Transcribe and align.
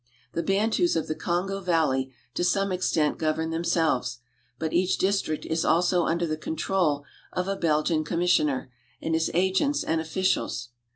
The 0.33 0.41
Bantus 0.41 0.95
of 0.95 1.07
the 1.07 1.13
Kongo 1.13 1.59
valley 1.59 2.11
to 2.33 2.43
some 2.43 2.71
extent 2.71 3.19
govern 3.19 3.51
themselves, 3.51 4.17
but 4.57 4.73
each 4.73 4.97
district 4.97 5.45
is 5.45 5.63
also 5.63 6.05
under 6.07 6.25
the 6.25 6.37
control 6.37 7.05
of 7.33 7.47
a 7.47 7.55
Belgian 7.55 8.03
commissioner 8.03 8.71
and 8.99 9.13
his 9.13 9.29
agents 9.35 9.83
and 9.83 10.01
officials. 10.01 10.69